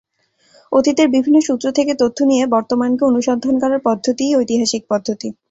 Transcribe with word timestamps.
অতীতের 0.71 1.07
বিভিন্ন 1.09 1.37
সূত্র 1.39 1.65
থেকে 1.71 1.93
তথ্য 1.99 2.17
নিয়ে 2.23 2.43
বর্তমানকে 2.47 3.03
অনুসন্ধান 3.05 3.55
করার 3.59 3.81
পদ্ধতিই 3.87 4.35
ঐতিহাসিক 4.35 4.83
পদ্ধতি। 4.89 5.27